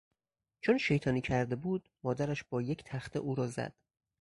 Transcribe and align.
چون 0.61 0.77
شیطانی 0.77 1.21
کرده 1.21 1.55
بود 1.55 1.89
مادرش 2.03 2.43
با 2.43 2.61
یک 2.61 2.83
تخته 2.83 3.19
او 3.19 3.35
را 3.35 3.47
زد. 3.47 3.73